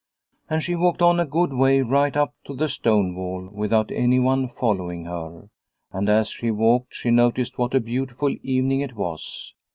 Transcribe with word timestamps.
And 0.49 0.63
she 0.63 0.73
walked 0.73 1.03
on 1.03 1.19
a 1.19 1.27
good 1.27 1.53
way, 1.53 1.81
right 1.83 2.17
up 2.17 2.33
to 2.45 2.55
the 2.55 2.67
stone 2.67 3.13
wall, 3.13 3.47
without 3.53 3.91
anyone 3.91 4.47
following 4.47 5.05
her. 5.05 5.49
And 5.91 6.09
as 6.09 6.29
she 6.29 6.49
walked 6.49 6.95
she 6.95 7.11
noticed 7.11 7.59
what 7.59 7.75
a 7.75 7.79
beautiful 7.79 8.35
evening 8.41 8.79
it 8.79 8.95
was. 8.95 9.53